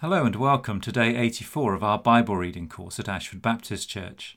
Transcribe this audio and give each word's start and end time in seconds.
Hello 0.00 0.26
and 0.26 0.36
welcome 0.36 0.78
to 0.82 0.92
day 0.92 1.16
84 1.16 1.72
of 1.72 1.82
our 1.82 1.98
Bible 1.98 2.36
reading 2.36 2.68
course 2.68 3.00
at 3.00 3.08
Ashford 3.08 3.40
Baptist 3.40 3.88
Church. 3.88 4.36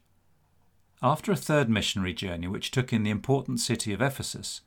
After 1.04 1.34
a 1.34 1.36
third 1.36 1.70
missionary 1.70 2.14
journey 2.14 2.48
which 2.48 2.72
took 2.72 2.94
in 2.94 3.04
the 3.04 3.10
important 3.10 3.60
city 3.60 3.92
of 3.92 4.02
Ephesus, 4.02 4.62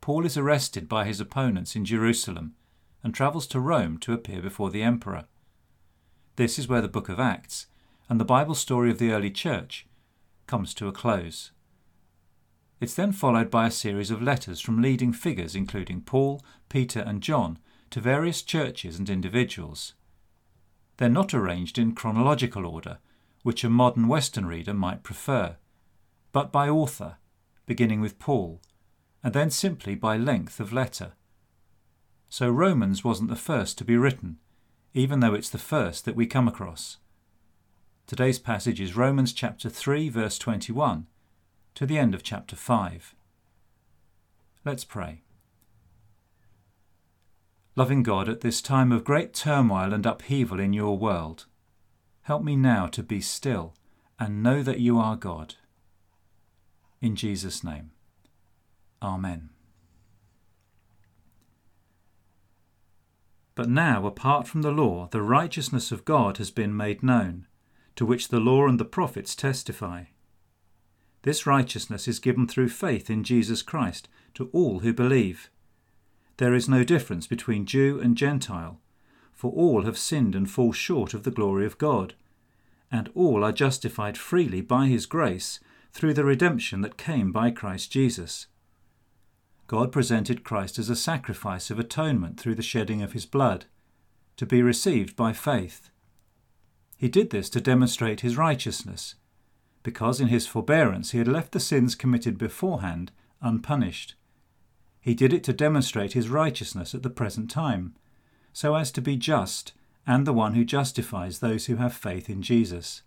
Paul 0.00 0.26
is 0.26 0.36
arrested 0.36 0.88
by 0.88 1.04
his 1.04 1.20
opponents 1.20 1.76
in 1.76 1.84
Jerusalem 1.84 2.56
and 3.04 3.14
travels 3.14 3.46
to 3.46 3.60
Rome 3.60 3.98
to 3.98 4.12
appear 4.12 4.42
before 4.42 4.68
the 4.70 4.82
emperor. 4.82 5.26
This 6.34 6.58
is 6.58 6.66
where 6.66 6.82
the 6.82 6.88
book 6.88 7.08
of 7.08 7.20
Acts 7.20 7.68
and 8.08 8.18
the 8.18 8.24
Bible 8.24 8.56
story 8.56 8.90
of 8.90 8.98
the 8.98 9.12
early 9.12 9.30
church 9.30 9.86
comes 10.48 10.74
to 10.74 10.88
a 10.88 10.92
close. 10.92 11.52
It's 12.80 12.94
then 12.94 13.12
followed 13.12 13.48
by 13.48 13.68
a 13.68 13.70
series 13.70 14.10
of 14.10 14.20
letters 14.20 14.60
from 14.60 14.82
leading 14.82 15.12
figures 15.12 15.54
including 15.54 16.00
Paul, 16.00 16.42
Peter, 16.68 16.98
and 16.98 17.22
John 17.22 17.60
to 17.90 18.00
various 18.00 18.42
churches 18.42 18.98
and 18.98 19.08
individuals. 19.08 19.94
They're 20.96 21.08
not 21.08 21.34
arranged 21.34 21.78
in 21.78 21.94
chronological 21.94 22.66
order, 22.66 22.98
which 23.42 23.64
a 23.64 23.70
modern 23.70 24.08
Western 24.08 24.46
reader 24.46 24.74
might 24.74 25.02
prefer, 25.02 25.56
but 26.32 26.52
by 26.52 26.68
author, 26.68 27.16
beginning 27.66 28.00
with 28.00 28.18
Paul, 28.18 28.60
and 29.22 29.34
then 29.34 29.50
simply 29.50 29.94
by 29.94 30.16
length 30.16 30.60
of 30.60 30.72
letter. 30.72 31.12
So 32.28 32.48
Romans 32.50 33.04
wasn't 33.04 33.30
the 33.30 33.36
first 33.36 33.78
to 33.78 33.84
be 33.84 33.96
written, 33.96 34.38
even 34.94 35.20
though 35.20 35.34
it's 35.34 35.50
the 35.50 35.58
first 35.58 36.04
that 36.04 36.16
we 36.16 36.26
come 36.26 36.48
across. 36.48 36.98
Today's 38.06 38.38
passage 38.38 38.80
is 38.80 38.96
Romans 38.96 39.32
chapter 39.32 39.68
3, 39.68 40.08
verse 40.08 40.38
21, 40.38 41.06
to 41.74 41.86
the 41.86 41.98
end 41.98 42.14
of 42.14 42.22
chapter 42.22 42.56
5. 42.56 43.14
Let's 44.64 44.84
pray. 44.84 45.22
Loving 47.74 48.02
God, 48.02 48.28
at 48.28 48.42
this 48.42 48.60
time 48.60 48.92
of 48.92 49.02
great 49.02 49.32
turmoil 49.32 49.94
and 49.94 50.04
upheaval 50.04 50.60
in 50.60 50.74
your 50.74 50.98
world, 50.98 51.46
help 52.22 52.42
me 52.42 52.54
now 52.54 52.86
to 52.88 53.02
be 53.02 53.20
still 53.20 53.74
and 54.18 54.42
know 54.42 54.62
that 54.62 54.78
you 54.78 54.98
are 54.98 55.16
God. 55.16 55.54
In 57.00 57.16
Jesus' 57.16 57.64
name. 57.64 57.92
Amen. 59.00 59.48
But 63.54 63.68
now, 63.68 64.06
apart 64.06 64.46
from 64.46 64.62
the 64.62 64.70
law, 64.70 65.08
the 65.10 65.22
righteousness 65.22 65.90
of 65.90 66.04
God 66.04 66.36
has 66.38 66.50
been 66.50 66.76
made 66.76 67.02
known, 67.02 67.46
to 67.96 68.06
which 68.06 68.28
the 68.28 68.40
law 68.40 68.66
and 68.66 68.78
the 68.78 68.84
prophets 68.84 69.34
testify. 69.34 70.04
This 71.22 71.46
righteousness 71.46 72.06
is 72.06 72.18
given 72.18 72.46
through 72.46 72.68
faith 72.68 73.08
in 73.08 73.24
Jesus 73.24 73.62
Christ 73.62 74.08
to 74.34 74.50
all 74.52 74.80
who 74.80 74.92
believe 74.92 75.50
there 76.36 76.54
is 76.54 76.68
no 76.68 76.84
difference 76.84 77.26
between 77.26 77.66
Jew 77.66 78.00
and 78.00 78.16
Gentile, 78.16 78.80
for 79.32 79.52
all 79.52 79.82
have 79.82 79.98
sinned 79.98 80.34
and 80.34 80.50
fall 80.50 80.72
short 80.72 81.14
of 81.14 81.24
the 81.24 81.30
glory 81.30 81.66
of 81.66 81.78
God, 81.78 82.14
and 82.90 83.10
all 83.14 83.44
are 83.44 83.52
justified 83.52 84.18
freely 84.18 84.60
by 84.60 84.86
his 84.86 85.06
grace 85.06 85.60
through 85.92 86.14
the 86.14 86.24
redemption 86.24 86.80
that 86.80 86.96
came 86.96 87.32
by 87.32 87.50
Christ 87.50 87.90
Jesus. 87.90 88.46
God 89.66 89.90
presented 89.92 90.44
Christ 90.44 90.78
as 90.78 90.90
a 90.90 90.96
sacrifice 90.96 91.70
of 91.70 91.78
atonement 91.78 92.38
through 92.38 92.54
the 92.54 92.62
shedding 92.62 93.02
of 93.02 93.12
his 93.12 93.26
blood, 93.26 93.66
to 94.36 94.46
be 94.46 94.62
received 94.62 95.16
by 95.16 95.32
faith. 95.32 95.90
He 96.96 97.08
did 97.08 97.30
this 97.30 97.50
to 97.50 97.60
demonstrate 97.60 98.20
his 98.20 98.36
righteousness, 98.36 99.14
because 99.82 100.20
in 100.20 100.28
his 100.28 100.46
forbearance 100.46 101.10
he 101.10 101.18
had 101.18 101.28
left 101.28 101.52
the 101.52 101.60
sins 101.60 101.94
committed 101.94 102.38
beforehand 102.38 103.10
unpunished. 103.40 104.14
He 105.02 105.14
did 105.14 105.32
it 105.32 105.42
to 105.44 105.52
demonstrate 105.52 106.12
his 106.12 106.28
righteousness 106.28 106.94
at 106.94 107.02
the 107.02 107.10
present 107.10 107.50
time, 107.50 107.96
so 108.52 108.76
as 108.76 108.92
to 108.92 109.02
be 109.02 109.16
just 109.16 109.72
and 110.06 110.26
the 110.26 110.32
one 110.32 110.54
who 110.54 110.64
justifies 110.64 111.40
those 111.40 111.66
who 111.66 111.76
have 111.76 111.92
faith 111.92 112.30
in 112.30 112.40
Jesus. 112.40 113.02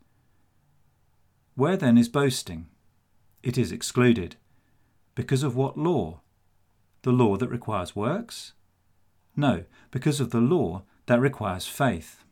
Where 1.56 1.78
then 1.78 1.98
is 1.98 2.10
boasting? 2.10 2.68
It 3.44 3.58
is 3.58 3.72
excluded. 3.72 4.36
Because 5.16 5.42
of 5.42 5.56
what 5.56 5.78
law? 5.78 6.20
The 7.04 7.14
law 7.14 7.38
that 7.38 7.50
requires 7.50 7.96
works? 7.96 8.52
No, 9.38 9.64
because 9.92 10.20
of 10.20 10.32
the 10.32 10.42
law 10.42 10.84
that 11.06 11.22
requires 11.22 11.66
faith. 11.66 12.26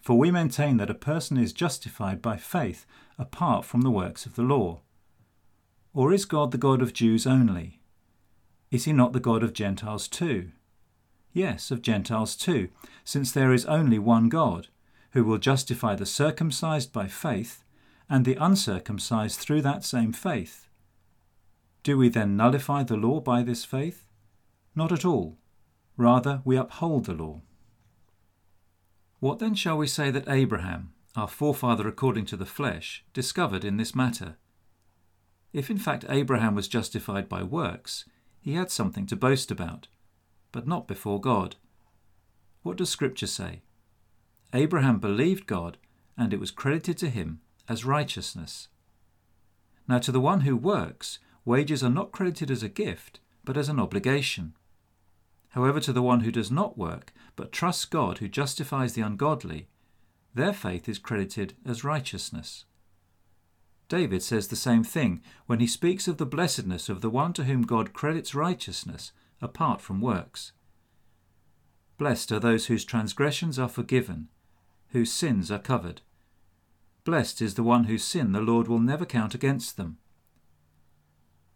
For 0.00 0.16
we 0.16 0.30
maintain 0.30 0.78
that 0.78 0.90
a 0.90 0.94
person 0.94 1.36
is 1.36 1.52
justified 1.52 2.22
by 2.22 2.38
faith 2.38 2.86
apart 3.18 3.66
from 3.66 3.82
the 3.82 3.90
works 3.90 4.24
of 4.24 4.36
the 4.36 4.42
law. 4.42 4.80
Or 5.92 6.14
is 6.14 6.24
God 6.24 6.50
the 6.50 6.58
God 6.58 6.80
of 6.80 6.94
Jews 6.94 7.26
only? 7.26 7.80
Is 8.70 8.84
he 8.84 8.92
not 8.92 9.12
the 9.12 9.20
God 9.20 9.42
of 9.42 9.52
Gentiles 9.52 10.08
too? 10.08 10.50
Yes, 11.32 11.70
of 11.70 11.82
Gentiles 11.82 12.36
too, 12.36 12.68
since 13.04 13.30
there 13.30 13.52
is 13.52 13.66
only 13.66 13.98
one 13.98 14.28
God, 14.28 14.68
who 15.12 15.24
will 15.24 15.38
justify 15.38 15.94
the 15.94 16.06
circumcised 16.06 16.92
by 16.92 17.06
faith 17.06 17.62
and 18.08 18.24
the 18.24 18.36
uncircumcised 18.36 19.38
through 19.38 19.62
that 19.62 19.84
same 19.84 20.12
faith. 20.12 20.68
Do 21.82 21.96
we 21.98 22.08
then 22.08 22.36
nullify 22.36 22.82
the 22.82 22.96
law 22.96 23.20
by 23.20 23.42
this 23.42 23.64
faith? 23.64 24.06
Not 24.74 24.92
at 24.92 25.04
all. 25.04 25.38
Rather, 25.96 26.42
we 26.44 26.56
uphold 26.56 27.04
the 27.04 27.14
law. 27.14 27.42
What 29.20 29.38
then 29.38 29.54
shall 29.54 29.78
we 29.78 29.86
say 29.86 30.10
that 30.10 30.28
Abraham, 30.28 30.92
our 31.14 31.28
forefather 31.28 31.88
according 31.88 32.26
to 32.26 32.36
the 32.36 32.44
flesh, 32.44 33.04
discovered 33.12 33.64
in 33.64 33.76
this 33.76 33.94
matter? 33.94 34.36
If 35.52 35.70
in 35.70 35.78
fact 35.78 36.04
Abraham 36.08 36.54
was 36.54 36.68
justified 36.68 37.28
by 37.28 37.42
works, 37.42 38.04
he 38.46 38.54
had 38.54 38.70
something 38.70 39.06
to 39.06 39.16
boast 39.16 39.50
about, 39.50 39.88
but 40.52 40.68
not 40.68 40.86
before 40.86 41.20
God. 41.20 41.56
What 42.62 42.76
does 42.76 42.88
Scripture 42.88 43.26
say? 43.26 43.62
Abraham 44.54 45.00
believed 45.00 45.48
God, 45.48 45.78
and 46.16 46.32
it 46.32 46.38
was 46.38 46.52
credited 46.52 46.96
to 46.98 47.10
him 47.10 47.40
as 47.68 47.84
righteousness. 47.84 48.68
Now, 49.88 49.98
to 49.98 50.12
the 50.12 50.20
one 50.20 50.42
who 50.42 50.56
works, 50.56 51.18
wages 51.44 51.82
are 51.82 51.90
not 51.90 52.12
credited 52.12 52.52
as 52.52 52.62
a 52.62 52.68
gift, 52.68 53.18
but 53.44 53.56
as 53.56 53.68
an 53.68 53.80
obligation. 53.80 54.54
However, 55.48 55.80
to 55.80 55.92
the 55.92 56.00
one 56.00 56.20
who 56.20 56.30
does 56.30 56.52
not 56.52 56.78
work, 56.78 57.12
but 57.34 57.50
trusts 57.50 57.84
God 57.84 58.18
who 58.18 58.28
justifies 58.28 58.92
the 58.92 59.02
ungodly, 59.02 59.66
their 60.34 60.52
faith 60.52 60.88
is 60.88 61.00
credited 61.00 61.54
as 61.66 61.82
righteousness. 61.82 62.64
David 63.88 64.22
says 64.22 64.48
the 64.48 64.56
same 64.56 64.82
thing 64.82 65.22
when 65.46 65.60
he 65.60 65.66
speaks 65.66 66.08
of 66.08 66.18
the 66.18 66.26
blessedness 66.26 66.88
of 66.88 67.00
the 67.00 67.10
one 67.10 67.32
to 67.34 67.44
whom 67.44 67.62
God 67.62 67.92
credits 67.92 68.34
righteousness 68.34 69.12
apart 69.40 69.80
from 69.80 70.00
works. 70.00 70.52
Blessed 71.98 72.32
are 72.32 72.40
those 72.40 72.66
whose 72.66 72.84
transgressions 72.84 73.58
are 73.58 73.68
forgiven, 73.68 74.28
whose 74.88 75.12
sins 75.12 75.50
are 75.50 75.58
covered. 75.58 76.02
Blessed 77.04 77.40
is 77.40 77.54
the 77.54 77.62
one 77.62 77.84
whose 77.84 78.04
sin 78.04 78.32
the 78.32 78.40
Lord 78.40 78.66
will 78.66 78.80
never 78.80 79.06
count 79.06 79.34
against 79.34 79.76
them. 79.76 79.98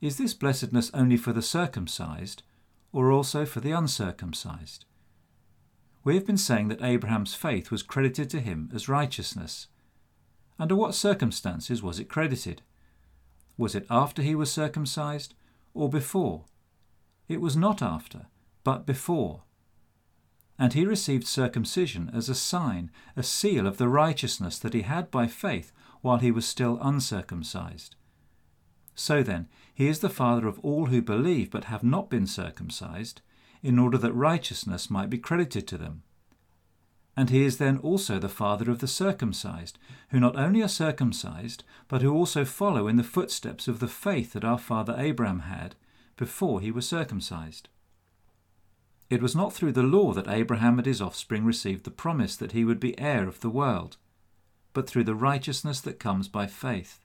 Is 0.00 0.16
this 0.16 0.32
blessedness 0.32 0.90
only 0.94 1.16
for 1.16 1.32
the 1.32 1.42
circumcised, 1.42 2.42
or 2.92 3.12
also 3.12 3.44
for 3.44 3.60
the 3.60 3.72
uncircumcised? 3.72 4.86
We 6.04 6.14
have 6.14 6.24
been 6.24 6.38
saying 6.38 6.68
that 6.68 6.82
Abraham's 6.82 7.34
faith 7.34 7.70
was 7.70 7.82
credited 7.82 8.30
to 8.30 8.40
him 8.40 8.70
as 8.74 8.88
righteousness. 8.88 9.66
Under 10.60 10.76
what 10.76 10.94
circumstances 10.94 11.82
was 11.82 11.98
it 11.98 12.10
credited? 12.10 12.60
Was 13.56 13.74
it 13.74 13.86
after 13.88 14.20
he 14.20 14.34
was 14.34 14.52
circumcised 14.52 15.32
or 15.72 15.88
before? 15.88 16.44
It 17.28 17.40
was 17.40 17.56
not 17.56 17.80
after, 17.80 18.26
but 18.62 18.84
before. 18.84 19.44
And 20.58 20.74
he 20.74 20.84
received 20.84 21.26
circumcision 21.26 22.10
as 22.12 22.28
a 22.28 22.34
sign, 22.34 22.90
a 23.16 23.22
seal 23.22 23.66
of 23.66 23.78
the 23.78 23.88
righteousness 23.88 24.58
that 24.58 24.74
he 24.74 24.82
had 24.82 25.10
by 25.10 25.26
faith 25.26 25.72
while 26.02 26.18
he 26.18 26.30
was 26.30 26.46
still 26.46 26.78
uncircumcised. 26.82 27.96
So 28.94 29.22
then, 29.22 29.48
he 29.72 29.88
is 29.88 30.00
the 30.00 30.10
father 30.10 30.46
of 30.46 30.58
all 30.58 30.86
who 30.86 31.00
believe 31.00 31.50
but 31.50 31.64
have 31.64 31.82
not 31.82 32.10
been 32.10 32.26
circumcised, 32.26 33.22
in 33.62 33.78
order 33.78 33.96
that 33.96 34.12
righteousness 34.12 34.90
might 34.90 35.08
be 35.08 35.16
credited 35.16 35.66
to 35.68 35.78
them 35.78 36.02
and 37.20 37.28
he 37.28 37.44
is 37.44 37.58
then 37.58 37.76
also 37.76 38.18
the 38.18 38.30
father 38.30 38.70
of 38.70 38.78
the 38.78 38.88
circumcised, 38.88 39.78
who 40.08 40.18
not 40.18 40.36
only 40.36 40.62
are 40.62 40.68
circumcised, 40.68 41.62
but 41.86 42.00
who 42.00 42.14
also 42.14 42.46
follow 42.46 42.88
in 42.88 42.96
the 42.96 43.04
footsteps 43.04 43.68
of 43.68 43.78
the 43.78 43.88
faith 43.88 44.32
that 44.32 44.42
our 44.42 44.56
father 44.56 44.94
Abraham 44.96 45.40
had 45.40 45.74
before 46.16 46.62
he 46.62 46.70
was 46.70 46.88
circumcised. 46.88 47.68
It 49.10 49.20
was 49.20 49.36
not 49.36 49.52
through 49.52 49.72
the 49.72 49.82
law 49.82 50.14
that 50.14 50.28
Abraham 50.28 50.78
and 50.78 50.86
his 50.86 51.02
offspring 51.02 51.44
received 51.44 51.84
the 51.84 51.90
promise 51.90 52.36
that 52.36 52.52
he 52.52 52.64
would 52.64 52.80
be 52.80 52.98
heir 52.98 53.28
of 53.28 53.40
the 53.40 53.50
world, 53.50 53.98
but 54.72 54.88
through 54.88 55.04
the 55.04 55.14
righteousness 55.14 55.82
that 55.82 56.00
comes 56.00 56.26
by 56.26 56.46
faith. 56.46 57.00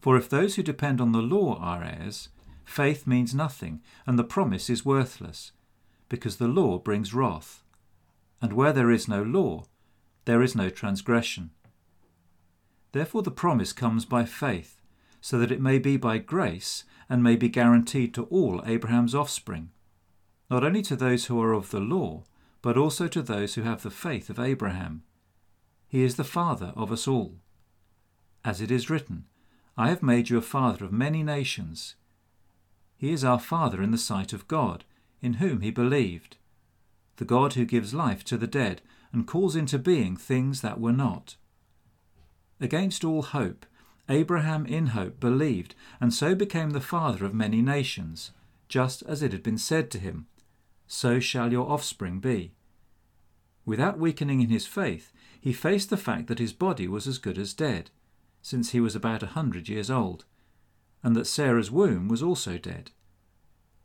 For 0.00 0.16
if 0.16 0.28
those 0.28 0.56
who 0.56 0.64
depend 0.64 1.00
on 1.00 1.12
the 1.12 1.22
law 1.22 1.56
are 1.60 1.84
heirs, 1.84 2.30
faith 2.64 3.06
means 3.06 3.32
nothing, 3.32 3.80
and 4.08 4.18
the 4.18 4.24
promise 4.24 4.68
is 4.68 4.84
worthless, 4.84 5.52
because 6.08 6.38
the 6.38 6.48
law 6.48 6.80
brings 6.80 7.14
wrath 7.14 7.62
and 8.40 8.52
where 8.52 8.72
there 8.72 8.90
is 8.90 9.08
no 9.08 9.22
law, 9.22 9.64
there 10.24 10.42
is 10.42 10.54
no 10.54 10.70
transgression. 10.70 11.50
Therefore, 12.92 13.22
the 13.22 13.30
promise 13.30 13.72
comes 13.72 14.04
by 14.04 14.24
faith, 14.24 14.80
so 15.20 15.38
that 15.38 15.52
it 15.52 15.60
may 15.60 15.78
be 15.78 15.96
by 15.96 16.18
grace 16.18 16.84
and 17.08 17.22
may 17.22 17.36
be 17.36 17.48
guaranteed 17.48 18.14
to 18.14 18.24
all 18.24 18.62
Abraham's 18.66 19.14
offspring, 19.14 19.70
not 20.50 20.64
only 20.64 20.82
to 20.82 20.96
those 20.96 21.26
who 21.26 21.40
are 21.40 21.52
of 21.52 21.70
the 21.70 21.80
law, 21.80 22.24
but 22.62 22.76
also 22.76 23.08
to 23.08 23.22
those 23.22 23.54
who 23.54 23.62
have 23.62 23.82
the 23.82 23.90
faith 23.90 24.30
of 24.30 24.38
Abraham. 24.38 25.02
He 25.88 26.02
is 26.02 26.16
the 26.16 26.24
father 26.24 26.72
of 26.76 26.92
us 26.92 27.08
all. 27.08 27.36
As 28.44 28.60
it 28.60 28.70
is 28.70 28.90
written, 28.90 29.24
I 29.76 29.88
have 29.88 30.02
made 30.02 30.30
you 30.30 30.38
a 30.38 30.42
father 30.42 30.84
of 30.84 30.92
many 30.92 31.22
nations. 31.22 31.94
He 32.96 33.12
is 33.12 33.24
our 33.24 33.40
father 33.40 33.82
in 33.82 33.90
the 33.90 33.98
sight 33.98 34.32
of 34.32 34.48
God, 34.48 34.84
in 35.22 35.34
whom 35.34 35.60
he 35.60 35.70
believed, 35.70 36.36
the 37.20 37.26
God 37.26 37.52
who 37.52 37.66
gives 37.66 37.92
life 37.92 38.24
to 38.24 38.38
the 38.38 38.46
dead 38.46 38.80
and 39.12 39.26
calls 39.26 39.54
into 39.54 39.78
being 39.78 40.16
things 40.16 40.62
that 40.62 40.80
were 40.80 40.90
not. 40.90 41.36
Against 42.58 43.04
all 43.04 43.20
hope, 43.20 43.66
Abraham 44.08 44.64
in 44.64 44.88
hope 44.88 45.20
believed, 45.20 45.74
and 46.00 46.14
so 46.14 46.34
became 46.34 46.70
the 46.70 46.80
father 46.80 47.26
of 47.26 47.34
many 47.34 47.60
nations, 47.60 48.30
just 48.70 49.02
as 49.02 49.22
it 49.22 49.32
had 49.32 49.42
been 49.42 49.58
said 49.58 49.90
to 49.90 49.98
him, 49.98 50.28
So 50.86 51.20
shall 51.20 51.52
your 51.52 51.70
offspring 51.70 52.20
be. 52.20 52.54
Without 53.66 53.98
weakening 53.98 54.40
in 54.40 54.48
his 54.48 54.66
faith, 54.66 55.12
he 55.38 55.52
faced 55.52 55.90
the 55.90 55.98
fact 55.98 56.26
that 56.28 56.38
his 56.38 56.54
body 56.54 56.88
was 56.88 57.06
as 57.06 57.18
good 57.18 57.36
as 57.36 57.52
dead, 57.52 57.90
since 58.40 58.70
he 58.70 58.80
was 58.80 58.96
about 58.96 59.22
a 59.22 59.34
hundred 59.36 59.68
years 59.68 59.90
old, 59.90 60.24
and 61.02 61.14
that 61.14 61.26
Sarah's 61.26 61.70
womb 61.70 62.08
was 62.08 62.22
also 62.22 62.56
dead. 62.56 62.92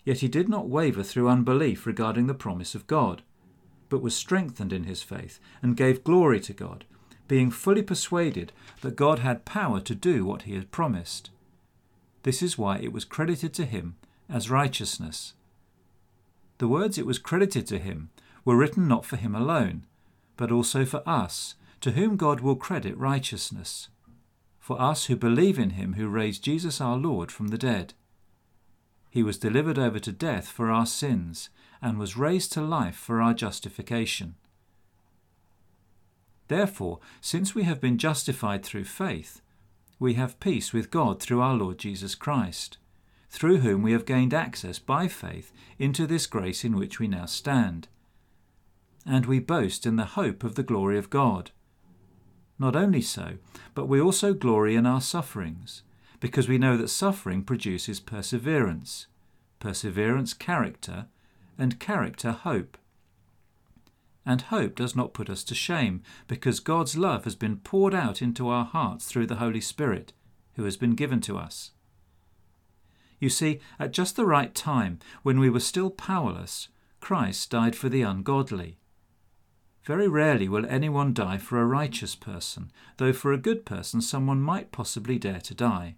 Yet 0.05 0.19
he 0.19 0.27
did 0.27 0.47
not 0.47 0.69
waver 0.69 1.03
through 1.03 1.27
unbelief 1.27 1.85
regarding 1.85 2.27
the 2.27 2.33
promise 2.33 2.75
of 2.75 2.87
God, 2.87 3.23
but 3.89 4.01
was 4.01 4.15
strengthened 4.15 4.71
in 4.71 4.83
his 4.83 5.01
faith 5.01 5.39
and 5.61 5.75
gave 5.75 6.03
glory 6.03 6.39
to 6.41 6.53
God, 6.53 6.85
being 7.27 7.49
fully 7.49 7.81
persuaded 7.81 8.51
that 8.81 8.95
God 8.95 9.19
had 9.19 9.45
power 9.45 9.79
to 9.81 9.95
do 9.95 10.23
what 10.23 10.43
he 10.43 10.53
had 10.53 10.71
promised. 10.71 11.31
This 12.21 12.43
is 12.43 12.57
why 12.57 12.77
it 12.77 12.93
was 12.93 13.03
credited 13.03 13.53
to 13.55 13.65
him 13.65 13.95
as 14.29 14.49
righteousness. 14.49 15.33
The 16.59 16.67
words 16.67 16.97
it 16.97 17.05
was 17.05 17.19
credited 17.19 17.67
to 17.67 17.79
him 17.79 18.09
were 18.45 18.55
written 18.55 18.87
not 18.87 19.05
for 19.05 19.17
him 19.17 19.35
alone, 19.35 19.85
but 20.37 20.51
also 20.51 20.85
for 20.85 21.07
us, 21.07 21.55
to 21.81 21.91
whom 21.91 22.15
God 22.15 22.39
will 22.39 22.55
credit 22.55 22.97
righteousness, 22.97 23.89
for 24.59 24.79
us 24.81 25.05
who 25.05 25.15
believe 25.15 25.59
in 25.59 25.71
him 25.71 25.93
who 25.93 26.07
raised 26.07 26.43
Jesus 26.43 26.79
our 26.79 26.97
Lord 26.97 27.31
from 27.31 27.49
the 27.49 27.57
dead. 27.57 27.93
He 29.15 29.23
was 29.23 29.37
delivered 29.37 29.79
over 29.79 29.97
to 29.97 30.11
death 30.11 30.49
for 30.49 30.69
our 30.69 30.85
sins 30.85 31.49
and 31.81 31.97
was 31.97 32.17
raised 32.17 32.51
to 32.51 32.61
life 32.61 32.97
for 32.97 33.21
our 33.21 33.33
justification. 33.33 34.35
Therefore, 36.49 36.99
since 37.21 37.55
we 37.55 37.63
have 37.63 37.79
been 37.79 37.97
justified 37.97 38.65
through 38.65 38.83
faith, 38.83 39.41
we 39.99 40.15
have 40.15 40.41
peace 40.41 40.73
with 40.73 40.91
God 40.91 41.21
through 41.21 41.39
our 41.39 41.53
Lord 41.53 41.77
Jesus 41.77 42.13
Christ, 42.13 42.77
through 43.29 43.59
whom 43.59 43.83
we 43.83 43.93
have 43.93 44.05
gained 44.05 44.33
access 44.33 44.79
by 44.79 45.07
faith 45.07 45.53
into 45.79 46.05
this 46.05 46.27
grace 46.27 46.65
in 46.65 46.75
which 46.75 46.99
we 46.99 47.07
now 47.07 47.25
stand. 47.25 47.87
And 49.05 49.25
we 49.25 49.39
boast 49.39 49.85
in 49.85 49.95
the 49.95 50.17
hope 50.19 50.43
of 50.43 50.55
the 50.55 50.61
glory 50.61 50.97
of 50.97 51.09
God. 51.09 51.51
Not 52.59 52.75
only 52.75 53.01
so, 53.01 53.37
but 53.75 53.87
we 53.87 54.01
also 54.01 54.33
glory 54.33 54.75
in 54.75 54.85
our 54.85 54.99
sufferings 54.99 55.83
because 56.25 56.49
we 56.49 56.57
know 56.57 56.75
that 56.75 56.87
suffering 56.87 57.43
produces 57.43 57.99
perseverance, 57.99 59.05
perseverance, 59.59 60.33
character, 60.33 61.05
and 61.55 61.79
character, 61.79 62.31
hope. 62.31 62.79
And 64.25 64.41
hope 64.41 64.73
does 64.73 64.95
not 64.95 65.13
put 65.13 65.29
us 65.29 65.43
to 65.43 65.53
shame, 65.53 66.01
because 66.27 66.59
God's 66.59 66.97
love 66.97 67.25
has 67.25 67.35
been 67.35 67.57
poured 67.57 67.93
out 67.93 68.23
into 68.23 68.49
our 68.49 68.65
hearts 68.65 69.05
through 69.05 69.27
the 69.27 69.35
Holy 69.35 69.61
Spirit, 69.61 70.13
who 70.55 70.63
has 70.63 70.77
been 70.77 70.95
given 70.95 71.21
to 71.21 71.37
us. 71.37 71.73
You 73.19 73.29
see, 73.29 73.59
at 73.77 73.93
just 73.93 74.15
the 74.15 74.25
right 74.25 74.55
time, 74.55 74.97
when 75.21 75.39
we 75.39 75.51
were 75.51 75.59
still 75.59 75.91
powerless, 75.91 76.69
Christ 77.01 77.51
died 77.51 77.75
for 77.75 77.87
the 77.87 78.01
ungodly. 78.01 78.79
Very 79.83 80.07
rarely 80.07 80.49
will 80.49 80.65
anyone 80.65 81.13
die 81.13 81.37
for 81.37 81.61
a 81.61 81.67
righteous 81.67 82.15
person, 82.15 82.71
though 82.97 83.13
for 83.13 83.31
a 83.31 83.37
good 83.37 83.63
person 83.63 84.01
someone 84.01 84.41
might 84.41 84.71
possibly 84.71 85.19
dare 85.19 85.41
to 85.41 85.53
die. 85.53 85.97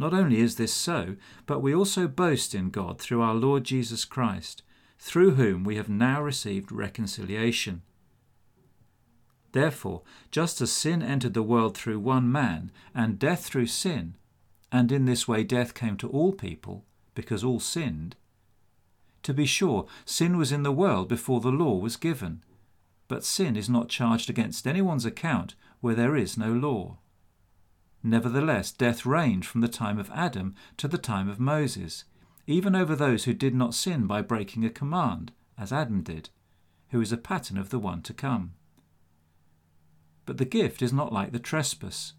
Not 0.00 0.14
only 0.14 0.40
is 0.40 0.56
this 0.56 0.72
so, 0.72 1.16
but 1.44 1.60
we 1.60 1.74
also 1.74 2.08
boast 2.08 2.54
in 2.54 2.70
God 2.70 2.98
through 2.98 3.20
our 3.20 3.34
Lord 3.34 3.64
Jesus 3.64 4.06
Christ, 4.06 4.62
through 4.98 5.32
whom 5.32 5.62
we 5.62 5.76
have 5.76 5.90
now 5.90 6.22
received 6.22 6.72
reconciliation. 6.72 7.82
Therefore, 9.52 10.00
just 10.30 10.62
as 10.62 10.72
sin 10.72 11.02
entered 11.02 11.34
the 11.34 11.42
world 11.42 11.76
through 11.76 11.98
one 11.98 12.32
man, 12.32 12.72
and 12.94 13.18
death 13.18 13.44
through 13.44 13.66
sin, 13.66 14.16
and 14.72 14.90
in 14.90 15.04
this 15.04 15.28
way 15.28 15.44
death 15.44 15.74
came 15.74 15.98
to 15.98 16.08
all 16.08 16.32
people, 16.32 16.86
because 17.14 17.44
all 17.44 17.60
sinned, 17.60 18.16
to 19.22 19.34
be 19.34 19.44
sure, 19.44 19.86
sin 20.06 20.38
was 20.38 20.50
in 20.50 20.62
the 20.62 20.72
world 20.72 21.08
before 21.08 21.40
the 21.40 21.50
law 21.50 21.76
was 21.76 21.96
given, 21.96 22.42
but 23.06 23.22
sin 23.22 23.54
is 23.54 23.68
not 23.68 23.90
charged 23.90 24.30
against 24.30 24.66
anyone's 24.66 25.04
account 25.04 25.56
where 25.82 25.94
there 25.94 26.16
is 26.16 26.38
no 26.38 26.50
law. 26.52 26.96
Nevertheless, 28.02 28.72
death 28.72 29.04
reigned 29.04 29.44
from 29.44 29.60
the 29.60 29.68
time 29.68 29.98
of 29.98 30.10
Adam 30.10 30.54
to 30.78 30.88
the 30.88 30.98
time 30.98 31.28
of 31.28 31.38
Moses, 31.38 32.04
even 32.46 32.74
over 32.74 32.96
those 32.96 33.24
who 33.24 33.34
did 33.34 33.54
not 33.54 33.74
sin 33.74 34.06
by 34.06 34.22
breaking 34.22 34.64
a 34.64 34.70
command, 34.70 35.32
as 35.58 35.72
Adam 35.72 36.02
did, 36.02 36.30
who 36.88 37.00
is 37.00 37.12
a 37.12 37.18
pattern 37.18 37.58
of 37.58 37.70
the 37.70 37.78
one 37.78 38.00
to 38.02 38.14
come. 38.14 38.54
But 40.24 40.38
the 40.38 40.44
gift 40.46 40.80
is 40.80 40.92
not 40.92 41.12
like 41.12 41.32
the 41.32 41.38
trespass. 41.38 42.14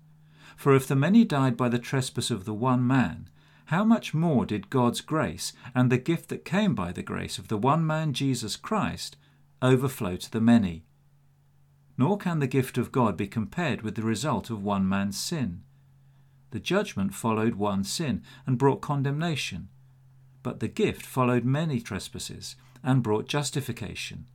For 0.56 0.76
if 0.76 0.88
the 0.88 0.96
many 0.96 1.26
died 1.26 1.58
by 1.58 1.70
the 1.70 1.80
trespass 1.80 2.30
of 2.30 2.46
the 2.46 2.54
one 2.54 2.86
man, 2.86 3.30
how 3.66 3.84
much 3.84 4.14
more 4.14 4.46
did 4.46 4.70
God's 4.70 5.02
grace 5.02 5.54
and 5.74 5.90
the 5.90 5.98
gift 5.98 6.30
that 6.30 6.46
came 6.46 6.76
by 6.76 6.92
the 6.92 7.02
grace 7.02 7.40
of 7.40 7.48
the 7.48 7.58
one 7.58 7.88
man 7.88 8.14
Jesus 8.14 8.56
Christ 8.56 9.18
overflow 9.62 10.18
to 10.18 10.32
the 10.32 10.42
many? 10.42 10.84
Nor 11.98 12.18
can 12.18 12.40
the 12.40 12.48
gift 12.48 12.78
of 12.78 12.92
God 12.92 13.18
be 13.18 13.28
compared 13.28 13.82
with 13.82 13.96
the 13.96 14.04
result 14.04 14.50
of 14.50 14.64
one 14.64 14.88
man's 14.88 15.18
sin. 15.18 15.64
The 16.52 16.60
judgment 16.60 17.14
followed 17.14 17.56
one 17.56 17.84
sin 17.84 18.24
and 18.46 18.58
brought 18.58 18.82
condemnation, 18.82 19.70
but 20.44 20.60
the 20.60 20.68
gift 20.68 21.06
followed 21.06 21.46
many 21.46 21.80
trespasses 21.80 22.56
and 22.84 23.04
brought 23.04 23.28
justification. 23.28 24.26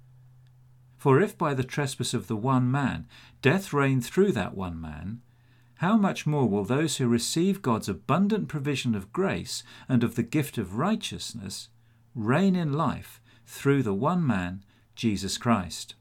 For 0.96 1.20
if 1.20 1.36
by 1.36 1.54
the 1.54 1.64
trespass 1.64 2.14
of 2.14 2.26
the 2.26 2.36
one 2.36 2.70
man 2.70 3.06
death 3.42 3.72
reigned 3.72 4.04
through 4.04 4.32
that 4.32 4.56
one 4.56 4.80
man, 4.80 5.20
how 5.80 5.96
much 5.96 6.26
more 6.26 6.48
will 6.48 6.64
those 6.64 6.96
who 6.96 7.06
receive 7.06 7.60
God's 7.60 7.88
abundant 7.88 8.48
provision 8.48 8.94
of 8.94 9.12
grace 9.12 9.62
and 9.88 10.02
of 10.02 10.14
the 10.14 10.22
gift 10.22 10.56
of 10.56 10.78
righteousness 10.78 11.68
reign 12.14 12.56
in 12.56 12.72
life 12.72 13.20
through 13.44 13.82
the 13.82 13.92
one 13.92 14.26
man, 14.26 14.64
Jesus 14.94 15.36
Christ? 15.36 15.94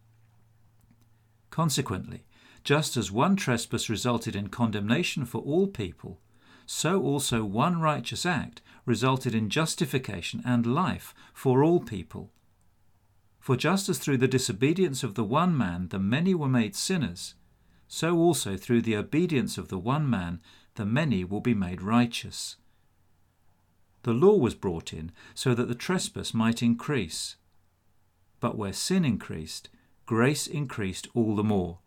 Consequently, 1.50 2.24
just 2.66 2.98
as 2.98 3.12
one 3.12 3.36
trespass 3.36 3.90
resulted 3.90 4.36
in 4.36 4.50
condemnation 4.50 5.24
for 5.24 5.40
all 5.42 5.68
people, 5.68 6.20
so 6.66 7.00
also 7.02 7.46
one 7.46 7.80
righteous 7.80 8.26
act 8.26 8.60
resulted 8.88 9.36
in 9.36 9.52
justification 9.52 10.42
and 10.44 10.66
life 10.66 11.14
for 11.32 11.64
all 11.64 11.80
people. 11.80 12.32
For 13.40 13.56
just 13.56 13.88
as 13.88 14.00
through 14.00 14.18
the 14.18 14.28
disobedience 14.28 15.04
of 15.04 15.14
the 15.14 15.24
one 15.24 15.56
man 15.56 15.90
the 15.90 16.00
many 16.00 16.34
were 16.34 16.50
made 16.50 16.76
sinners, 16.76 17.36
so 17.88 18.18
also 18.18 18.58
through 18.58 18.82
the 18.82 18.96
obedience 18.96 19.60
of 19.60 19.68
the 19.68 19.78
one 19.78 20.10
man 20.10 20.42
the 20.74 20.88
many 20.88 21.24
will 21.24 21.42
be 21.42 21.54
made 21.54 21.84
righteous. 21.84 22.56
The 24.02 24.14
law 24.14 24.38
was 24.38 24.56
brought 24.56 24.92
in 24.92 25.12
so 25.36 25.54
that 25.54 25.68
the 25.68 25.76
trespass 25.76 26.34
might 26.34 26.64
increase. 26.64 27.36
But 28.40 28.58
where 28.58 28.74
sin 28.74 29.06
increased, 29.06 29.70
grace 30.08 30.48
increased 30.48 31.08
all 31.14 31.36
the 31.36 31.44
more 31.44 31.80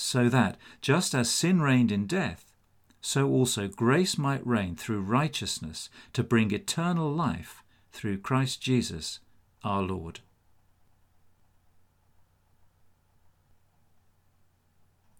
so 0.00 0.28
that, 0.28 0.56
just 0.80 1.12
as 1.12 1.28
sin 1.28 1.60
reigned 1.60 1.90
in 1.90 2.06
death, 2.06 2.52
so 3.00 3.28
also 3.28 3.66
grace 3.66 4.16
might 4.16 4.46
reign 4.46 4.76
through 4.76 5.00
righteousness 5.00 5.90
to 6.12 6.22
bring 6.22 6.52
eternal 6.52 7.12
life 7.12 7.64
through 7.90 8.16
Christ 8.16 8.62
Jesus 8.62 9.18
our 9.64 9.82
Lord. 9.82 10.20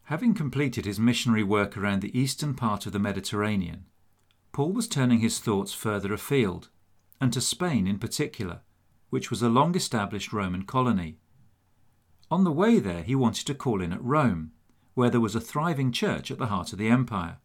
Having 0.05 0.35
completed 0.35 0.85
his 0.85 1.01
missionary 1.01 1.43
work 1.43 1.77
around 1.77 2.01
the 2.01 2.17
eastern 2.17 2.55
part 2.55 2.87
of 2.87 2.93
the 2.93 3.01
Mediterranean, 3.01 3.85
Paul 4.53 4.73
was 4.73 4.87
turning 4.87 5.19
his 5.19 5.41
thoughts 5.41 5.75
further 5.75 6.13
afield, 6.13 6.69
and 7.21 7.33
to 7.33 7.41
Spain 7.41 7.89
in 7.89 7.99
particular, 7.99 8.61
which 9.11 9.29
was 9.29 9.43
a 9.43 9.49
long 9.49 9.75
established 9.75 10.33
Roman 10.33 10.63
colony. 10.63 11.19
On 12.31 12.45
the 12.45 12.53
way 12.53 12.79
there, 12.79 13.03
he 13.03 13.17
wanted 13.17 13.45
to 13.49 13.55
call 13.55 13.83
in 13.83 13.93
at 13.93 14.05
Rome 14.05 14.53
where 14.99 15.11
there 15.11 15.21
was 15.21 15.37
a 15.37 15.41
thriving 15.41 15.93
church 15.93 16.29
at 16.29 16.39
the 16.39 16.47
heart 16.47 16.73
of 16.73 16.79
the 16.79 16.89
empire. 16.89 17.37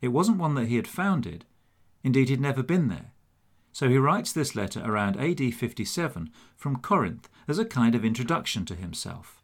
It 0.00 0.08
wasn't 0.08 0.38
one 0.38 0.54
that 0.54 0.68
he 0.68 0.76
had 0.76 0.88
founded, 0.88 1.44
indeed, 2.02 2.30
he'd 2.30 2.40
never 2.40 2.62
been 2.62 2.88
there. 2.88 3.12
So 3.70 3.90
he 3.90 3.98
writes 3.98 4.32
this 4.32 4.56
letter 4.56 4.80
around 4.82 5.18
AD 5.18 5.52
57 5.52 6.30
from 6.56 6.76
Corinth 6.76 7.28
as 7.46 7.58
a 7.58 7.66
kind 7.66 7.94
of 7.94 8.02
introduction 8.02 8.64
to 8.64 8.74
himself. 8.74 9.42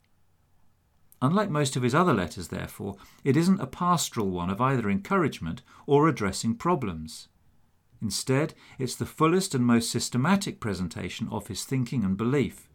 Unlike 1.20 1.50
most 1.50 1.76
of 1.76 1.82
his 1.82 1.94
other 1.94 2.14
letters, 2.14 2.48
therefore, 2.48 2.96
it 3.22 3.36
isn't 3.36 3.60
a 3.60 3.66
pastoral 3.66 4.30
one 4.30 4.48
of 4.48 4.62
either 4.62 4.88
encouragement 4.88 5.60
or 5.86 6.08
addressing 6.08 6.54
problems. 6.54 7.28
Instead, 8.00 8.54
it's 8.78 8.96
the 8.96 9.04
fullest 9.04 9.54
and 9.54 9.66
most 9.66 9.90
systematic 9.90 10.58
presentation 10.58 11.28
of 11.30 11.48
his 11.48 11.64
thinking 11.64 12.02
and 12.02 12.16
belief, 12.16 12.66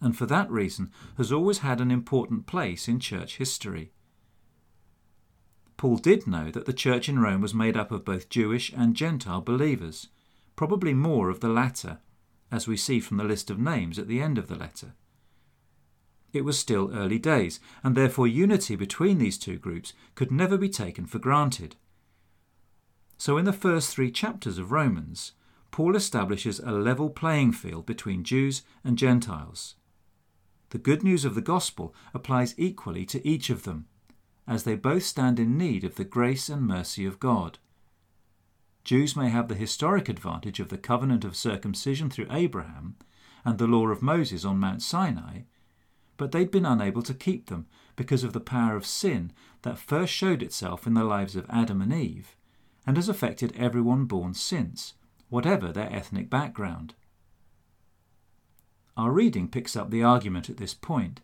and 0.00 0.16
for 0.16 0.26
that 0.26 0.50
reason 0.50 0.90
has 1.16 1.32
always 1.32 1.58
had 1.58 1.80
an 1.80 1.90
important 1.90 2.46
place 2.46 2.88
in 2.88 3.00
church 3.00 3.38
history. 3.38 3.92
Paul 5.76 5.96
did 5.96 6.26
know 6.26 6.50
that 6.50 6.66
the 6.66 6.72
church 6.72 7.08
in 7.08 7.20
Rome 7.20 7.40
was 7.40 7.54
made 7.54 7.76
up 7.76 7.92
of 7.92 8.04
both 8.04 8.28
Jewish 8.28 8.72
and 8.72 8.96
Gentile 8.96 9.40
believers, 9.40 10.08
probably 10.56 10.92
more 10.92 11.30
of 11.30 11.40
the 11.40 11.48
latter, 11.48 11.98
as 12.50 12.66
we 12.66 12.76
see 12.76 12.98
from 12.98 13.16
the 13.16 13.24
list 13.24 13.48
of 13.48 13.58
names 13.58 13.98
at 13.98 14.08
the 14.08 14.20
end 14.20 14.38
of 14.38 14.48
the 14.48 14.56
letter. 14.56 14.94
It 16.32 16.44
was 16.44 16.58
still 16.58 16.92
early 16.92 17.18
days, 17.18 17.60
and 17.82 17.96
therefore 17.96 18.26
unity 18.26 18.76
between 18.76 19.18
these 19.18 19.38
two 19.38 19.56
groups 19.56 19.92
could 20.14 20.30
never 20.30 20.58
be 20.58 20.68
taken 20.68 21.06
for 21.06 21.18
granted. 21.18 21.76
So, 23.16 23.38
in 23.38 23.44
the 23.44 23.52
first 23.52 23.94
three 23.94 24.10
chapters 24.10 24.58
of 24.58 24.70
Romans, 24.70 25.32
Paul 25.70 25.96
establishes 25.96 26.60
a 26.60 26.72
level 26.72 27.10
playing 27.10 27.52
field 27.52 27.86
between 27.86 28.24
Jews 28.24 28.62
and 28.84 28.98
Gentiles. 28.98 29.74
The 30.70 30.78
good 30.78 31.02
news 31.02 31.24
of 31.24 31.34
the 31.34 31.40
gospel 31.40 31.94
applies 32.12 32.54
equally 32.58 33.06
to 33.06 33.26
each 33.26 33.48
of 33.50 33.62
them, 33.62 33.86
as 34.46 34.64
they 34.64 34.76
both 34.76 35.02
stand 35.02 35.38
in 35.38 35.56
need 35.56 35.84
of 35.84 35.94
the 35.94 36.04
grace 36.04 36.48
and 36.48 36.62
mercy 36.62 37.04
of 37.06 37.20
God. 37.20 37.58
Jews 38.84 39.16
may 39.16 39.28
have 39.28 39.48
the 39.48 39.54
historic 39.54 40.08
advantage 40.08 40.60
of 40.60 40.68
the 40.68 40.78
covenant 40.78 41.24
of 41.24 41.36
circumcision 41.36 42.08
through 42.10 42.28
Abraham 42.30 42.96
and 43.44 43.58
the 43.58 43.66
law 43.66 43.88
of 43.88 44.02
Moses 44.02 44.44
on 44.44 44.58
Mount 44.58 44.82
Sinai, 44.82 45.42
but 46.16 46.32
they'd 46.32 46.50
been 46.50 46.66
unable 46.66 47.02
to 47.02 47.14
keep 47.14 47.46
them 47.46 47.66
because 47.96 48.24
of 48.24 48.32
the 48.32 48.40
power 48.40 48.76
of 48.76 48.86
sin 48.86 49.32
that 49.62 49.78
first 49.78 50.12
showed 50.12 50.42
itself 50.42 50.86
in 50.86 50.94
the 50.94 51.04
lives 51.04 51.36
of 51.36 51.46
Adam 51.48 51.80
and 51.80 51.92
Eve 51.92 52.34
and 52.86 52.96
has 52.96 53.08
affected 53.08 53.54
everyone 53.56 54.06
born 54.06 54.32
since, 54.34 54.94
whatever 55.28 55.72
their 55.72 55.92
ethnic 55.92 56.30
background. 56.30 56.94
Our 58.98 59.12
reading 59.12 59.46
picks 59.46 59.76
up 59.76 59.90
the 59.90 60.02
argument 60.02 60.50
at 60.50 60.56
this 60.56 60.74
point, 60.74 61.20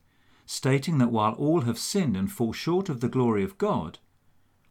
stating 0.47 0.99
that 0.99 1.11
while 1.11 1.33
all 1.33 1.63
have 1.63 1.77
sinned 1.77 2.17
and 2.17 2.31
fall 2.31 2.53
short 2.53 2.89
of 2.89 3.01
the 3.01 3.09
glory 3.09 3.43
of 3.43 3.59
God, 3.59 3.99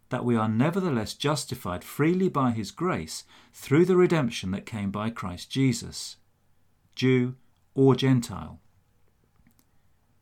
that 0.07 0.23
we 0.23 0.37
are 0.37 0.47
nevertheless 0.47 1.13
justified 1.13 1.83
freely 1.83 2.29
by 2.29 2.51
his 2.51 2.71
grace 2.71 3.25
through 3.51 3.83
the 3.83 3.97
redemption 3.97 4.51
that 4.51 4.65
came 4.65 4.89
by 4.89 5.09
Christ 5.09 5.51
Jesus, 5.51 6.15
Jew 6.95 7.35
or 7.75 7.93
Gentile. 7.93 8.61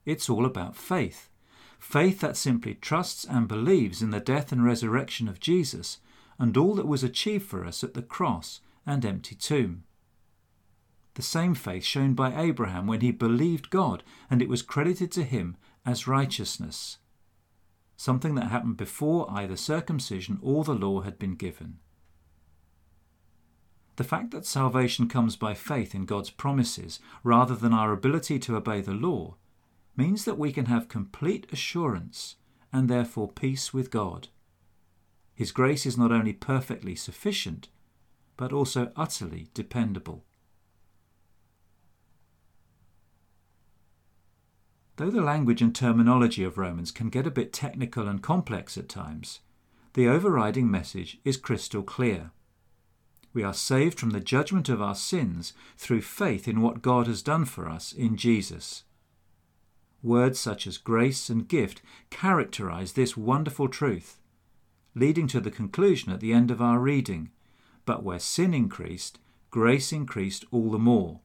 It's 0.04 0.28
all 0.28 0.46
about 0.46 0.76
faith. 0.76 1.30
Faith 1.78 2.20
that 2.22 2.36
simply 2.36 2.74
trusts 2.74 3.26
and 3.26 3.48
believes 3.48 4.02
in 4.02 4.10
the 4.10 4.20
death 4.20 4.52
and 4.52 4.66
resurrection 4.66 5.28
of 5.28 5.40
Jesus 5.40 6.00
and 6.40 6.58
all 6.58 6.74
that 6.74 6.88
was 6.88 7.04
achieved 7.04 7.46
for 7.46 7.64
us 7.64 7.84
at 7.84 7.94
the 7.94 8.02
cross 8.02 8.62
and 8.88 9.06
empty 9.06 9.36
tomb. 9.36 9.84
The 11.16 11.22
same 11.22 11.56
faith 11.56 11.84
shown 11.84 12.14
by 12.14 12.40
Abraham 12.42 12.88
when 12.88 13.02
he 13.02 13.12
believed 13.12 13.70
God 13.70 14.04
and 14.30 14.42
it 14.42 14.50
was 14.50 14.62
credited 14.62 15.12
to 15.14 15.24
him 15.24 15.58
as 15.86 16.08
righteousness, 16.08 17.00
something 17.98 18.36
that 18.36 18.50
happened 18.50 18.78
before 18.78 19.30
either 19.30 19.58
circumcision 19.58 20.40
or 20.42 20.64
the 20.64 20.74
law 20.74 21.02
had 21.02 21.20
been 21.20 21.36
given. 21.36 21.80
The 23.98 24.04
fact 24.04 24.32
that 24.32 24.46
salvation 24.46 25.08
comes 25.08 25.36
by 25.36 25.54
faith 25.54 25.94
in 25.94 26.06
God's 26.06 26.30
promises 26.30 27.00
rather 27.24 27.56
than 27.56 27.74
our 27.74 27.92
ability 27.92 28.40
to 28.40 28.56
obey 28.56 28.82
the 28.82 28.94
law 28.94 29.36
means 29.98 30.26
that 30.26 30.38
we 30.38 30.52
can 30.52 30.66
have 30.66 30.88
complete 30.88 31.46
assurance 31.52 32.38
and 32.72 32.90
therefore 32.90 33.32
peace 33.32 33.74
with 33.74 33.92
God. 33.92 34.30
His 35.36 35.52
grace 35.52 35.86
is 35.86 35.98
not 35.98 36.12
only 36.12 36.34
perfectly 36.34 36.96
sufficient, 36.96 37.68
but 38.38 38.54
also 38.54 38.92
utterly 38.96 39.50
dependable. 39.54 40.26
Though 45.02 45.10
the 45.10 45.22
language 45.24 45.64
and 45.64 45.74
terminology 45.74 46.44
of 46.44 46.60
Romans 46.60 46.92
can 46.92 47.10
get 47.10 47.26
a 47.26 47.32
bit 47.32 47.52
technical 47.52 48.08
and 48.08 48.22
complex 48.22 48.78
at 48.78 48.88
times, 48.88 49.40
the 49.94 50.08
overriding 50.08 50.70
message 50.70 51.18
is 51.26 51.38
crystal 51.38 51.82
clear. 51.82 52.30
We 53.34 53.42
are 53.42 53.52
saved 53.52 54.00
from 54.00 54.12
the 54.12 54.20
judgment 54.20 54.70
of 54.70 54.80
our 54.80 54.94
sins 54.94 55.54
through 55.76 56.02
faith 56.04 56.48
in 56.48 56.62
what 56.62 56.84
God 56.84 57.08
has 57.08 57.24
done 57.24 57.46
for 57.46 57.68
us 57.68 57.92
in 57.92 58.16
Jesus. 58.16 58.84
Words 60.04 60.40
such 60.40 60.68
as 60.68 60.78
grace 60.78 61.32
and 61.32 61.48
gift 61.48 61.82
characterize 62.12 62.94
this 62.94 63.18
wonderful 63.18 63.70
truth, 63.70 64.20
leading 64.94 65.26
to 65.30 65.42
the 65.42 65.50
conclusion 65.50 66.12
at 66.12 66.20
the 66.20 66.32
end 66.32 66.52
of 66.52 66.62
our 66.62 66.78
reading 66.78 67.32
But 67.88 68.04
where 68.04 68.20
sin 68.20 68.54
increased, 68.54 69.18
grace 69.50 69.92
increased 69.92 70.46
all 70.52 70.70
the 70.70 70.78
more, 70.78 71.22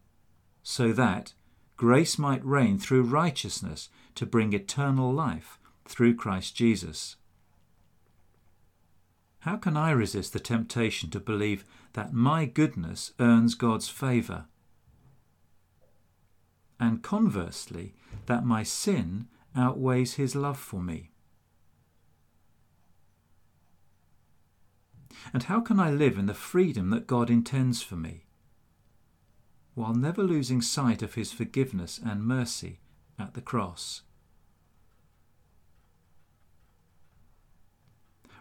so 0.62 0.94
that 0.94 1.34
grace 1.76 2.18
might 2.18 2.44
reign 2.44 2.78
through 2.78 3.02
righteousness 3.02 3.88
to 4.14 4.26
bring 4.26 4.52
eternal 4.52 5.12
life 5.12 5.58
through 5.86 6.14
Christ 6.14 6.56
Jesus. 6.56 7.16
How 9.40 9.56
can 9.56 9.76
I 9.76 9.90
resist 9.90 10.32
the 10.32 10.40
temptation 10.40 11.10
to 11.10 11.20
believe 11.20 11.64
that 11.92 12.12
my 12.12 12.46
goodness 12.46 13.12
earns 13.20 13.54
God's 13.54 13.88
favour? 13.88 14.46
And 16.80 17.02
conversely, 17.02 17.94
that 18.26 18.44
my 18.44 18.62
sin 18.62 19.28
outweighs 19.54 20.14
his 20.14 20.34
love 20.34 20.58
for 20.58 20.82
me? 20.82 21.10
And 25.32 25.44
how 25.44 25.60
can 25.60 25.80
I 25.80 25.90
live 25.90 26.18
in 26.18 26.26
the 26.26 26.34
freedom 26.34 26.90
that 26.90 27.06
God 27.06 27.30
intends 27.30 27.82
for 27.82 27.96
me, 27.96 28.25
while 29.76 29.94
never 29.94 30.22
losing 30.22 30.62
sight 30.62 31.02
of 31.02 31.14
his 31.14 31.32
forgiveness 31.32 32.00
and 32.02 32.24
mercy 32.24 32.80
at 33.18 33.34
the 33.34 33.42
cross? 33.42 34.00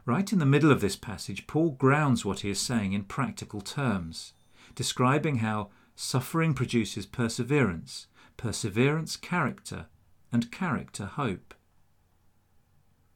Right 0.06 0.32
in 0.32 0.40
the 0.40 0.46
middle 0.46 0.72
of 0.72 0.80
this 0.80 0.96
passage, 0.96 1.46
Paul 1.46 1.72
grounds 1.72 2.24
what 2.24 2.40
he 2.40 2.50
is 2.50 2.60
saying 2.60 2.94
in 2.94 3.04
practical 3.04 3.60
terms, 3.60 4.32
describing 4.76 5.38
how 5.38 5.72
suffering 5.94 6.54
produces 6.54 7.06
perseverance, 7.06 8.08
perseverance, 8.38 9.18
character, 9.18 9.88
and 10.32 10.54
character, 10.54 11.06
hope. 11.06 11.54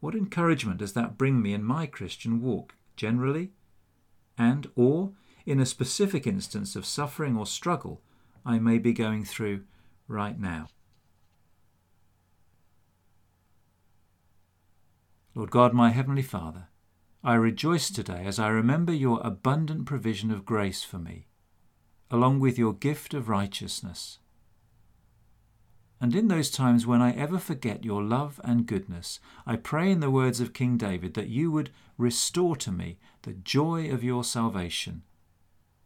What 0.02 0.14
encouragement 0.14 0.80
does 0.80 0.92
that 0.92 1.18
bring 1.18 1.42
me 1.42 1.54
in 1.54 1.64
my 1.64 1.86
Christian 1.86 2.42
walk 2.42 2.76
generally? 2.98 3.52
And, 4.38 4.70
or, 4.76 5.14
in 5.46 5.62
a 5.62 5.66
specific 5.66 6.28
instance 6.28 6.76
of 6.76 6.86
suffering 6.86 7.38
or 7.38 7.46
struggle 7.46 8.02
I 8.46 8.60
may 8.60 8.78
be 8.78 8.94
going 8.94 9.26
through 9.26 9.64
right 10.08 10.40
now? 10.40 10.68
Lord 15.36 15.52
God, 15.52 15.74
my 15.74 15.90
Heavenly 15.90 16.22
Father, 16.22 16.68
I 17.24 17.36
rejoice 17.36 17.90
today 17.90 18.24
as 18.26 18.40
I 18.40 18.48
remember 18.48 18.94
your 18.94 19.22
abundant 19.24 19.86
provision 19.86 20.32
of 20.32 20.46
grace 20.46 20.84
for 20.84 20.98
me, 20.98 21.28
along 22.10 22.40
with 22.40 22.58
your 22.58 22.74
gift 22.74 23.14
of 23.14 23.30
righteousness. 23.30 24.20
And 26.02 26.16
in 26.16 26.30
those 26.30 26.50
times 26.50 26.88
when 26.88 27.02
I 27.02 27.12
ever 27.12 27.38
forget 27.38 27.84
your 27.84 28.02
love 28.02 28.40
and 28.44 28.66
goodness, 28.66 29.20
I 29.46 29.58
pray 29.58 29.92
in 29.92 30.00
the 30.00 30.10
words 30.10 30.40
of 30.40 30.54
King 30.54 30.78
David 30.78 31.14
that 31.14 31.28
you 31.28 31.52
would 31.52 31.72
restore 31.98 32.56
to 32.58 32.72
me 32.72 32.98
the 33.24 33.34
joy 33.34 33.92
of 33.92 34.04
your 34.04 34.24
salvation 34.24 35.04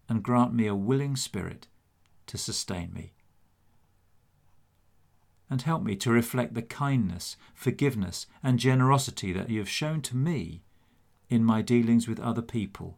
and 0.08 0.22
grant 0.22 0.54
me 0.54 0.68
a 0.68 0.76
willing 0.76 1.16
spirit 1.16 1.68
to 2.28 2.38
sustain 2.38 2.94
me. 2.94 3.14
And 5.50 5.62
help 5.62 5.84
me 5.84 5.96
to 5.98 6.12
reflect 6.12 6.54
the 6.54 6.62
kindness, 6.62 7.38
forgiveness, 7.54 8.28
and 8.42 8.60
generosity 8.60 9.34
that 9.34 9.50
you 9.50 9.60
have 9.60 9.70
shown 9.70 10.02
to 10.02 10.16
me 10.16 10.64
in 11.30 11.44
my 11.44 11.62
dealings 11.62 12.08
with 12.08 12.20
other 12.20 12.42
people, 12.42 12.98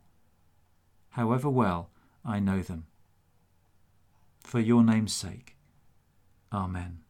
however 1.12 1.50
well 1.50 1.90
I 2.24 2.40
know 2.40 2.62
them. 2.62 2.88
For 4.42 4.60
your 4.60 4.84
name's 4.84 5.14
sake. 5.14 5.56
Amen. 6.52 7.05